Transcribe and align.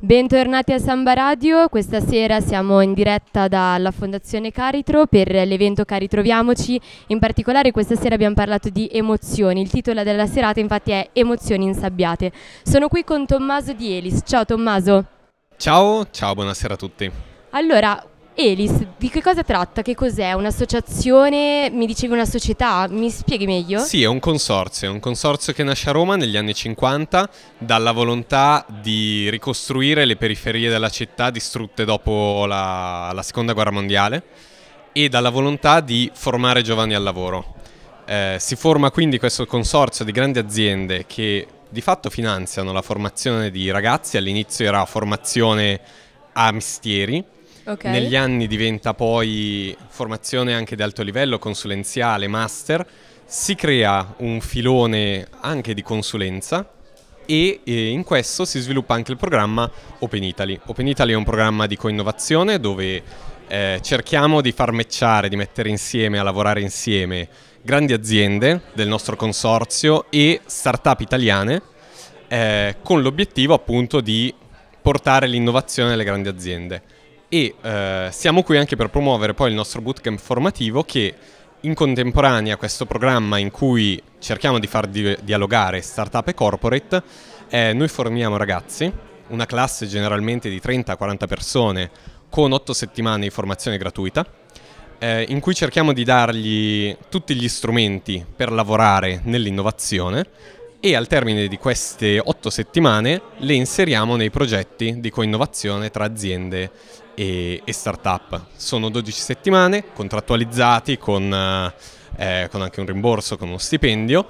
Bentornati 0.00 0.72
a 0.72 0.78
Samba 0.78 1.12
Radio, 1.12 1.68
questa 1.68 1.98
sera 1.98 2.40
siamo 2.40 2.80
in 2.82 2.94
diretta 2.94 3.48
dalla 3.48 3.90
Fondazione 3.90 4.52
Caritro 4.52 5.06
per 5.06 5.28
l'evento 5.28 5.84
Caritroviamoci, 5.84 6.80
in 7.08 7.18
particolare 7.18 7.72
questa 7.72 7.96
sera 7.96 8.14
abbiamo 8.14 8.36
parlato 8.36 8.68
di 8.68 8.88
emozioni, 8.92 9.60
il 9.60 9.68
titolo 9.68 10.04
della 10.04 10.26
serata 10.26 10.60
infatti 10.60 10.92
è 10.92 11.08
Emozioni 11.12 11.64
insabbiate. 11.64 12.30
Sono 12.62 12.86
qui 12.86 13.02
con 13.02 13.26
Tommaso 13.26 13.72
di 13.72 13.92
Elis, 13.92 14.20
ciao 14.24 14.44
Tommaso. 14.44 15.04
Ciao, 15.56 16.06
ciao, 16.12 16.32
buonasera 16.32 16.74
a 16.74 16.76
tutti. 16.76 17.10
Allora, 17.50 18.00
Elis, 18.40 18.86
di 18.96 19.10
che 19.10 19.20
cosa 19.20 19.42
tratta? 19.42 19.82
Che 19.82 19.96
cos'è? 19.96 20.32
Un'associazione? 20.32 21.70
Mi 21.72 21.86
dicevi 21.86 22.12
una 22.12 22.24
società? 22.24 22.86
Mi 22.88 23.10
spieghi 23.10 23.46
meglio? 23.46 23.80
Sì, 23.80 24.04
è 24.04 24.06
un 24.06 24.20
consorzio, 24.20 24.86
è 24.86 24.90
un 24.92 25.00
consorzio 25.00 25.52
che 25.52 25.64
nasce 25.64 25.88
a 25.88 25.92
Roma 25.92 26.14
negli 26.14 26.36
anni 26.36 26.54
50 26.54 27.28
dalla 27.58 27.90
volontà 27.90 28.64
di 28.80 29.28
ricostruire 29.28 30.04
le 30.04 30.14
periferie 30.14 30.70
della 30.70 30.88
città 30.88 31.30
distrutte 31.30 31.84
dopo 31.84 32.46
la, 32.46 33.10
la 33.12 33.22
seconda 33.22 33.54
guerra 33.54 33.72
mondiale 33.72 34.22
e 34.92 35.08
dalla 35.08 35.30
volontà 35.30 35.80
di 35.80 36.08
formare 36.14 36.62
giovani 36.62 36.94
al 36.94 37.02
lavoro. 37.02 37.56
Eh, 38.06 38.36
si 38.38 38.54
forma 38.54 38.92
quindi 38.92 39.18
questo 39.18 39.46
consorzio 39.46 40.04
di 40.04 40.12
grandi 40.12 40.38
aziende 40.38 41.06
che 41.08 41.44
di 41.68 41.80
fatto 41.80 42.08
finanziano 42.08 42.70
la 42.70 42.82
formazione 42.82 43.50
di 43.50 43.68
ragazzi, 43.72 44.16
all'inizio 44.16 44.64
era 44.64 44.84
formazione 44.84 45.80
a 46.34 46.52
mestieri, 46.52 47.36
Okay. 47.68 47.92
Negli 47.92 48.16
anni 48.16 48.46
diventa 48.46 48.94
poi 48.94 49.76
formazione 49.88 50.54
anche 50.54 50.74
di 50.74 50.82
alto 50.82 51.02
livello, 51.02 51.38
consulenziale, 51.38 52.26
master. 52.26 52.86
Si 53.26 53.54
crea 53.54 54.14
un 54.20 54.40
filone 54.40 55.28
anche 55.40 55.74
di 55.74 55.82
consulenza 55.82 56.66
e 57.26 57.60
eh, 57.62 57.88
in 57.88 58.04
questo 58.04 58.46
si 58.46 58.58
sviluppa 58.58 58.94
anche 58.94 59.12
il 59.12 59.18
programma 59.18 59.70
Open 59.98 60.22
Italy. 60.22 60.58
Open 60.64 60.86
Italy 60.86 61.12
è 61.12 61.14
un 61.16 61.24
programma 61.24 61.66
di 61.66 61.76
coinnovazione 61.76 62.58
dove 62.58 63.02
eh, 63.46 63.78
cerchiamo 63.82 64.40
di 64.40 64.52
far 64.52 64.72
matchare, 64.72 65.28
di 65.28 65.36
mettere 65.36 65.68
insieme, 65.68 66.18
a 66.18 66.22
lavorare 66.22 66.62
insieme 66.62 67.28
grandi 67.60 67.92
aziende 67.92 68.62
del 68.72 68.88
nostro 68.88 69.14
consorzio 69.14 70.06
e 70.08 70.40
start-up 70.42 71.00
italiane 71.00 71.60
eh, 72.28 72.76
con 72.82 73.02
l'obiettivo 73.02 73.52
appunto 73.52 74.00
di 74.00 74.32
portare 74.80 75.26
l'innovazione 75.26 75.92
alle 75.92 76.04
grandi 76.04 76.28
aziende 76.30 76.96
e 77.28 77.54
eh, 77.60 78.08
siamo 78.10 78.42
qui 78.42 78.56
anche 78.56 78.76
per 78.76 78.88
promuovere 78.88 79.34
poi 79.34 79.50
il 79.50 79.54
nostro 79.54 79.80
bootcamp 79.80 80.18
formativo 80.18 80.82
che 80.82 81.14
in 81.62 81.74
contemporanea 81.74 82.54
a 82.54 82.56
questo 82.56 82.86
programma 82.86 83.38
in 83.38 83.50
cui 83.50 84.00
cerchiamo 84.18 84.58
di 84.58 84.66
far 84.66 84.86
di- 84.86 85.16
dialogare 85.22 85.80
startup 85.80 86.26
e 86.28 86.34
corporate, 86.34 87.02
eh, 87.48 87.72
noi 87.72 87.88
formiamo 87.88 88.36
ragazzi, 88.36 88.90
una 89.28 89.46
classe 89.46 89.86
generalmente 89.86 90.48
di 90.48 90.60
30-40 90.60 91.26
persone 91.26 91.90
con 92.30 92.52
8 92.52 92.72
settimane 92.72 93.22
di 93.22 93.30
formazione 93.30 93.76
gratuita, 93.76 94.24
eh, 94.98 95.26
in 95.28 95.40
cui 95.40 95.54
cerchiamo 95.54 95.92
di 95.92 96.04
dargli 96.04 96.96
tutti 97.08 97.34
gli 97.34 97.48
strumenti 97.48 98.24
per 98.34 98.52
lavorare 98.52 99.20
nell'innovazione 99.24 100.26
e 100.80 100.94
al 100.94 101.08
termine 101.08 101.48
di 101.48 101.56
queste 101.58 102.20
8 102.22 102.50
settimane 102.50 103.20
le 103.38 103.54
inseriamo 103.54 104.14
nei 104.16 104.30
progetti 104.30 105.00
di 105.00 105.10
coinnovazione 105.10 105.90
tra 105.90 106.04
aziende 106.04 106.70
e, 107.14 107.60
e 107.64 107.72
startup. 107.72 108.46
Sono 108.54 108.88
12 108.88 109.20
settimane 109.20 109.92
contrattualizzati 109.92 110.96
con, 110.98 111.32
eh, 112.16 112.48
con 112.50 112.62
anche 112.62 112.80
un 112.80 112.86
rimborso, 112.86 113.36
con 113.36 113.48
uno 113.48 113.58
stipendio 113.58 114.28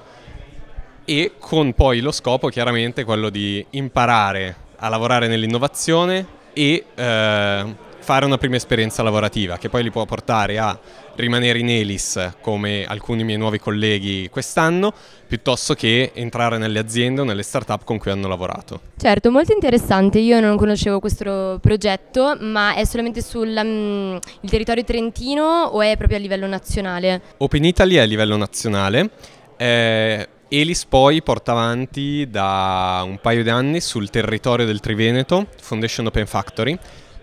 e 1.05 1.33
con 1.39 1.75
poi 1.75 2.01
lo 2.01 2.13
scopo 2.13 2.49
chiaramente 2.49 3.05
quello 3.05 3.29
di 3.29 3.65
imparare 3.71 4.57
a 4.77 4.89
lavorare 4.89 5.27
nell'innovazione 5.27 6.27
e 6.55 6.85
eh, 6.95 7.87
fare 8.09 8.25
una 8.25 8.39
prima 8.39 8.57
esperienza 8.57 9.03
lavorativa 9.03 9.59
che 9.59 9.69
poi 9.69 9.83
li 9.83 9.91
può 9.91 10.07
portare 10.07 10.57
a 10.57 10.81
rimanere 11.17 11.59
in 11.59 11.69
Elis 11.69 12.37
come 12.41 12.87
alcuni 12.87 13.23
miei 13.23 13.37
nuovi 13.37 13.59
colleghi 13.59 14.31
quest'anno, 14.31 14.95
piuttosto 15.27 15.75
che 15.75 16.13
entrare 16.15 16.57
nelle 16.57 16.79
aziende 16.79 17.21
o 17.21 17.25
nelle 17.25 17.43
start-up 17.43 17.85
con 17.85 17.99
cui 17.99 18.11
hanno 18.11 18.27
lavorato. 18.27 18.81
Certo, 18.97 19.31
molto 19.31 19.53
interessante. 19.53 20.21
Io 20.21 20.41
non 20.41 20.57
conoscevo 20.57 21.01
questo 21.01 21.59
progetto, 21.61 22.35
ma 22.41 22.75
è 22.77 22.87
solamente 22.87 23.21
sul 23.21 23.55
um, 23.55 24.19
territorio 24.41 24.85
trentino 24.85 25.65
o 25.65 25.83
è 25.83 25.95
proprio 25.99 26.17
a 26.17 26.21
livello 26.21 26.47
nazionale? 26.47 27.21
Open 27.37 27.63
Italy 27.63 27.97
è 27.97 28.01
a 28.01 28.05
livello 28.05 28.39
nazionale. 28.39 29.11
Eh, 29.59 30.29
Elis 30.49 30.87
poi 30.87 31.21
porta 31.21 31.53
avanti 31.53 32.27
da 32.31 33.03
un 33.05 33.19
paio 33.21 33.43
di 33.43 33.51
anni 33.51 33.83
sul 33.83 34.09
territorio 34.09 34.65
del 34.65 34.81
Triveneto 34.81 35.49
Foundation 35.61 36.07
Open 36.07 36.27
Factory 36.27 36.79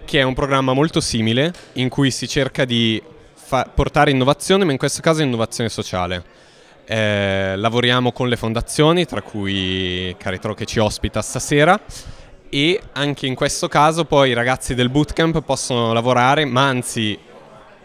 che 0.06 0.20
è 0.20 0.24
un 0.24 0.34
programma 0.34 0.74
molto 0.74 1.02
simile 1.02 1.54
in 1.74 1.90
cui 1.90 2.12
si 2.12 2.28
cerca 2.28 2.64
di 2.64 3.02
fa- 3.34 3.70
portare 3.74 4.12
innovazione, 4.12 4.64
ma 4.64 4.72
in 4.72 4.78
questo 4.78 5.02
caso 5.02 5.22
innovazione 5.22 5.70
sociale. 5.70 6.24
Eh, 6.86 7.56
lavoriamo 7.58 8.12
con 8.12 8.30
le 8.30 8.38
fondazioni, 8.38 9.06
tra 9.06 9.22
cui 9.22 10.16
Caritro 10.18 10.54
che 10.54 10.66
ci 10.66 10.80
ospita 10.80 11.22
stasera, 11.22 11.80
e 12.50 12.80
anche 12.94 13.26
in 13.26 13.36
questo 13.36 13.68
caso 13.68 14.06
poi 14.06 14.30
i 14.30 14.34
ragazzi 14.34 14.76
del 14.76 14.90
bootcamp 14.90 15.42
possono 15.42 15.92
lavorare, 15.92 16.46
ma 16.46 16.68
anzi 16.68 17.18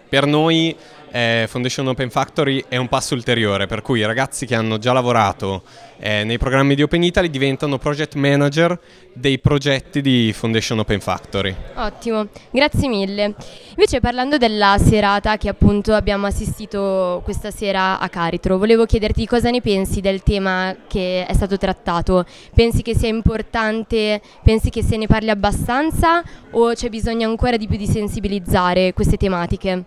per 0.08 0.26
noi 0.26 0.76
eh, 1.10 1.46
Foundation 1.48 1.88
Open 1.88 2.10
Factory 2.10 2.64
è 2.68 2.76
un 2.76 2.88
passo 2.88 3.14
ulteriore, 3.14 3.66
per 3.66 3.82
cui 3.82 4.00
i 4.00 4.04
ragazzi 4.04 4.46
che 4.46 4.54
hanno 4.54 4.78
già 4.78 4.92
lavorato 4.92 5.62
eh, 5.98 6.24
nei 6.24 6.38
programmi 6.38 6.74
di 6.74 6.82
Open 6.82 7.02
Italy 7.02 7.28
diventano 7.28 7.78
project 7.78 8.14
manager 8.14 8.78
dei 9.12 9.38
progetti 9.38 10.00
di 10.00 10.32
Foundation 10.34 10.78
Open 10.78 11.00
Factory. 11.00 11.54
Ottimo, 11.74 12.28
grazie 12.50 12.88
mille. 12.88 13.34
Invece 13.70 14.00
parlando 14.00 14.38
della 14.38 14.76
serata 14.78 15.36
che 15.36 15.48
appunto 15.48 15.92
abbiamo 15.92 16.26
assistito 16.26 17.20
questa 17.24 17.50
sera 17.50 17.98
a 17.98 18.08
Caritro, 18.08 18.56
volevo 18.56 18.86
chiederti 18.86 19.26
cosa 19.26 19.50
ne 19.50 19.60
pensi 19.60 20.00
del 20.00 20.22
tema 20.22 20.74
che 20.88 21.26
è 21.26 21.32
stato 21.34 21.58
trattato. 21.58 22.24
Pensi 22.54 22.82
che 22.82 22.96
sia 22.96 23.08
importante, 23.08 24.20
pensi 24.42 24.70
che 24.70 24.82
se 24.82 24.96
ne 24.96 25.06
parli 25.06 25.30
abbastanza 25.30 26.22
o 26.52 26.72
c'è 26.72 26.88
bisogno 26.88 27.28
ancora 27.28 27.56
di 27.56 27.66
più 27.66 27.76
di 27.76 27.86
sensibilizzare 27.86 28.92
queste 28.94 29.16
tematiche? 29.16 29.84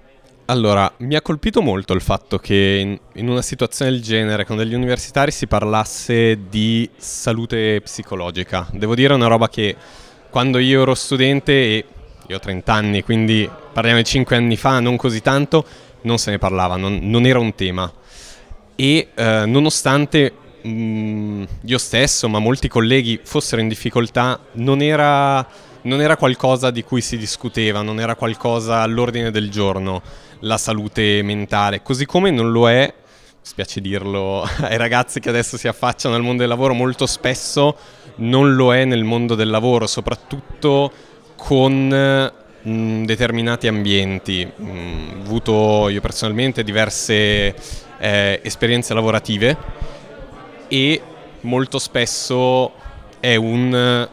Allora, 0.47 0.91
mi 0.97 1.15
ha 1.15 1.21
colpito 1.21 1.61
molto 1.61 1.93
il 1.93 2.01
fatto 2.01 2.37
che 2.37 2.77
in, 2.81 2.99
in, 3.13 3.29
una 3.29 3.41
situazione 3.41 3.91
del 3.91 4.01
genere, 4.01 4.45
con 4.45 4.57
degli 4.57 4.73
universitari, 4.73 5.31
si 5.31 5.47
parlasse 5.47 6.49
di 6.49 6.89
salute 6.97 7.79
psicologica. 7.81 8.67
Devo 8.73 8.93
dire 8.93 9.13
una 9.13 9.27
roba 9.27 9.47
che 9.47 9.73
quando 10.29 10.57
io 10.57 10.81
ero 10.81 10.95
studente, 10.95 11.53
e 11.53 11.85
io 12.27 12.35
ho 12.35 12.39
30 12.39 12.73
anni, 12.73 13.03
quindi 13.03 13.49
parliamo 13.71 13.99
di 13.99 14.03
5 14.03 14.35
anni 14.35 14.57
fa, 14.57 14.81
non 14.81 14.97
così 14.97 15.21
tanto, 15.21 15.65
non 16.01 16.17
se 16.17 16.31
ne 16.31 16.39
parlava, 16.39 16.75
non, 16.75 16.99
non 17.03 17.25
era 17.25 17.39
un 17.39 17.55
tema. 17.55 17.89
E 18.75 19.11
eh, 19.15 19.43
nonostante 19.45 20.33
mh, 20.61 20.69
mm, 20.69 21.43
io 21.61 21.77
stesso, 21.77 22.27
ma 22.27 22.39
molti 22.39 22.67
colleghi 22.67 23.17
fossero 23.23 23.61
in 23.61 23.69
difficoltà, 23.69 24.37
non 24.53 24.81
era, 24.81 25.47
non 25.83 26.01
era 26.01 26.17
qualcosa 26.17 26.71
di 26.71 26.83
cui 26.83 27.01
si 27.01 27.17
discuteva, 27.17 27.81
non 27.81 27.99
era 27.99 28.15
qualcosa 28.15 28.81
all'ordine 28.81 29.31
del 29.31 29.49
giorno 29.49 30.01
la 30.39 30.57
salute 30.57 31.21
mentale, 31.23 31.81
così 31.81 32.05
come 32.05 32.29
non 32.31 32.51
lo 32.51 32.69
è, 32.69 32.93
spiace 33.41 33.81
dirlo 33.81 34.41
ai 34.61 34.77
ragazzi 34.77 35.19
che 35.19 35.29
adesso 35.29 35.57
si 35.57 35.67
affacciano 35.67 36.15
al 36.15 36.21
mondo 36.21 36.39
del 36.39 36.49
lavoro, 36.49 36.73
molto 36.73 37.05
spesso 37.05 37.77
non 38.15 38.55
lo 38.55 38.73
è 38.73 38.85
nel 38.85 39.03
mondo 39.03 39.35
del 39.35 39.49
lavoro, 39.49 39.87
soprattutto 39.87 40.91
con 41.35 41.87
mh, 41.87 42.69
mm, 42.69 43.03
determinati 43.05 43.67
ambienti. 43.67 44.45
Mh, 44.45 44.63
mm, 44.63 45.19
ho 45.19 45.21
avuto 45.21 45.89
io 45.89 46.01
personalmente 46.01 46.63
diverse 46.63 47.55
eh, 47.97 48.39
esperienze 48.43 48.93
lavorative 48.93 49.57
e 50.67 51.01
molto 51.41 51.79
spesso 51.79 52.71
è 53.19 53.35
un 53.35 54.07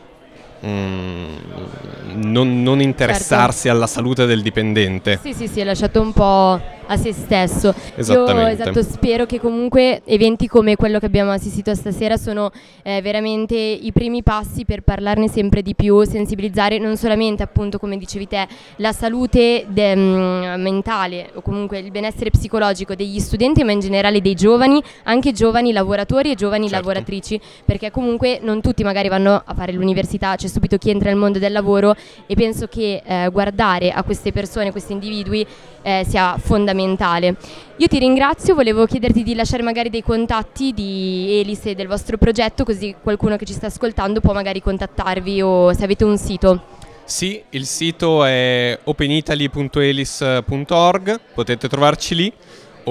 non, 0.62 2.62
non, 2.62 2.80
interessarsi 2.80 3.62
certo. 3.62 3.76
alla 3.76 3.86
salute 3.86 4.26
del 4.26 4.42
dipendente. 4.42 5.18
Sì, 5.22 5.32
sì, 5.32 5.48
sì, 5.48 5.60
è 5.60 5.64
lasciato 5.64 6.00
un 6.00 6.12
po' 6.12 6.60
a 6.90 6.96
se 6.96 7.12
stesso. 7.12 7.72
Io 7.96 8.46
esatto, 8.46 8.82
spero 8.82 9.24
che 9.24 9.40
comunque 9.40 10.02
eventi 10.04 10.48
come 10.48 10.76
quello 10.76 10.98
che 10.98 11.06
abbiamo 11.06 11.30
assistito 11.30 11.74
stasera 11.74 12.16
sono 12.16 12.50
eh, 12.82 13.00
veramente 13.00 13.54
i 13.54 13.92
primi 13.92 14.22
passi 14.22 14.64
per 14.64 14.82
parlarne 14.82 15.28
sempre 15.28 15.62
di 15.62 15.74
più, 15.74 16.04
sensibilizzare 16.04 16.78
non 16.78 16.96
solamente 16.96 17.42
appunto 17.42 17.78
come 17.78 17.96
dicevi 17.96 18.26
te 18.26 18.46
la 18.76 18.92
salute 18.92 19.66
de, 19.68 19.94
mm, 19.94 20.60
mentale 20.60 21.30
o 21.34 21.42
comunque 21.42 21.78
il 21.78 21.90
benessere 21.92 22.30
psicologico 22.30 22.94
degli 22.94 23.20
studenti 23.20 23.62
ma 23.62 23.70
in 23.70 23.80
generale 23.80 24.20
dei 24.20 24.34
giovani, 24.34 24.82
anche 25.04 25.32
giovani 25.32 25.72
lavoratori 25.72 26.32
e 26.32 26.34
giovani 26.34 26.68
certo. 26.68 26.76
lavoratrici 26.76 27.40
perché 27.64 27.92
comunque 27.92 28.40
non 28.42 28.60
tutti 28.60 28.82
magari 28.82 29.08
vanno 29.08 29.40
a 29.44 29.54
fare 29.54 29.72
l'università, 29.72 30.34
c'è 30.34 30.48
subito 30.50 30.76
chi 30.76 30.90
entra 30.90 31.08
nel 31.08 31.18
mondo 31.18 31.38
del 31.38 31.52
lavoro 31.52 31.94
e 32.26 32.34
penso 32.34 32.66
che 32.66 33.00
eh, 33.04 33.28
guardare 33.30 33.90
a 33.90 34.02
queste 34.02 34.32
persone, 34.32 34.68
a 34.68 34.72
questi 34.72 34.92
individui 34.92 35.46
eh, 35.82 36.04
sia 36.06 36.36
fondamentale. 36.38 37.36
Io 37.76 37.86
ti 37.86 37.98
ringrazio, 37.98 38.54
volevo 38.54 38.84
chiederti 38.84 39.22
di 39.22 39.34
lasciare 39.34 39.62
magari 39.62 39.88
dei 39.88 40.02
contatti 40.02 40.74
di 40.74 41.40
Elis 41.40 41.64
e 41.66 41.74
del 41.74 41.86
vostro 41.86 42.18
progetto 42.18 42.64
così 42.64 42.94
qualcuno 43.02 43.36
che 43.36 43.46
ci 43.46 43.54
sta 43.54 43.68
ascoltando 43.68 44.20
può 44.20 44.34
magari 44.34 44.60
contattarvi 44.60 45.40
o 45.40 45.72
se 45.72 45.84
avete 45.84 46.04
un 46.04 46.18
sito. 46.18 46.60
Sì, 47.04 47.42
il 47.50 47.66
sito 47.66 48.24
è 48.24 48.76
openitaly.elis.org, 48.84 51.20
potete 51.34 51.68
trovarci 51.68 52.14
lì 52.14 52.32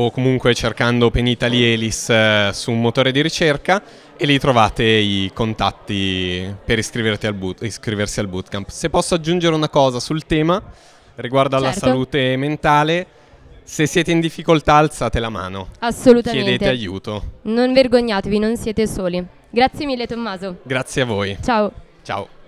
o 0.01 0.11
comunque 0.11 0.53
cercando 0.53 1.07
Open 1.07 1.27
Italy 1.27 1.61
Elis 1.61 2.09
eh, 2.09 2.51
su 2.53 2.71
un 2.71 2.79
motore 2.79 3.11
di 3.11 3.21
ricerca 3.21 3.81
e 4.15 4.25
lì 4.25 4.39
trovate 4.39 4.83
i 4.83 5.29
contatti 5.33 6.55
per 6.63 6.77
al 7.27 7.33
boot, 7.33 7.63
iscriversi 7.63 8.21
al 8.21 8.27
bootcamp. 8.27 8.69
Se 8.69 8.89
posso 8.89 9.15
aggiungere 9.15 9.53
una 9.53 9.67
cosa 9.67 9.99
sul 9.99 10.25
tema 10.25 10.61
riguardo 11.15 11.57
alla 11.57 11.71
Certo. 11.71 11.87
salute 11.87 12.37
mentale, 12.37 13.05
se 13.63 13.85
siete 13.85 14.11
in 14.11 14.21
difficoltà 14.21 14.75
alzate 14.75 15.19
la 15.19 15.29
mano, 15.29 15.67
Assolutamente. 15.79 16.43
chiedete 16.45 16.69
aiuto. 16.69 17.23
Non 17.43 17.73
vergognatevi, 17.73 18.39
non 18.39 18.55
siete 18.55 18.87
soli. 18.87 19.25
Grazie 19.49 19.85
mille 19.85 20.07
Tommaso. 20.07 20.59
Grazie 20.63 21.01
a 21.01 21.05
voi. 21.05 21.37
Ciao. 21.43 21.71
Ciao. 22.03 22.38